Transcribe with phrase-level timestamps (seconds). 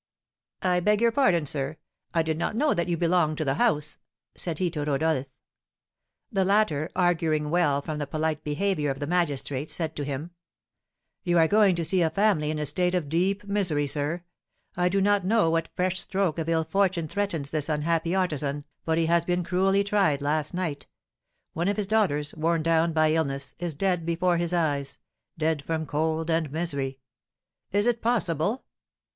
[0.63, 1.77] "I beg your pardon, sir,
[2.11, 3.99] I did not know that you belonged to the house,"
[4.33, 5.27] said he to Rodolph.
[6.31, 10.31] The latter, auguring well from the polite behaviour of the magistrate, said to him:
[11.21, 14.23] "You are going to see a family in a state of deep misery, sir.
[14.75, 18.97] I do not know what fresh stroke of ill fortune threatens this unhappy artisan, but
[18.97, 20.87] he has been cruelly tried last night,
[21.53, 24.97] one of his daughters, worn down by illness, is dead before his eyes,
[25.37, 26.97] dead from cold and misery."
[27.71, 28.65] "Is it possible?"